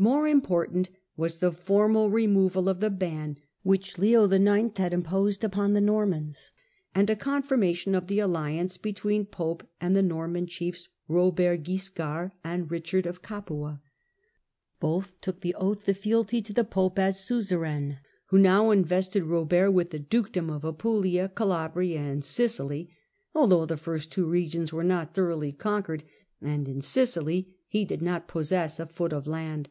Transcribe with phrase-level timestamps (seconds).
[0.00, 4.78] More important was the formal removal of the ban which Leo IX.
[4.78, 6.52] had imposed upon the Normans,
[6.94, 12.30] and a confirmation of the alliance between the pope and the Norman chiefs Bobert Wiscard
[12.44, 13.82] and Bichtud of Capua.
[14.78, 19.72] Both took the oath of fealty to the pope as suzerain, who now invested Bobert
[19.72, 22.94] with the duke dom of Apulia, Calabria, and Sicily,
[23.34, 26.04] although the first two regions were not thoroughly conquered,
[26.40, 29.68] and in Sicily he did not possess a foot of land.